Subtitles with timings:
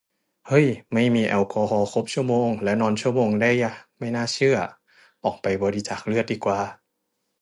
[0.47, 4.57] เฮ้ย ไม่มีแอลกอฮอล์ครบ ชั่วโมงและนอน ชั่วโมงได้อย่างไม่น่าเชื่อ
[5.25, 6.59] ออกไปบริจาคเลือดดีกว่า